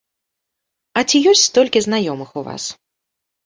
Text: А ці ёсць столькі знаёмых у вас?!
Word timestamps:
А 0.97 1.03
ці 1.11 1.21
ёсць 1.33 1.45
столькі 1.51 1.85
знаёмых 1.87 2.29
у 2.39 2.49
вас?! 2.51 2.63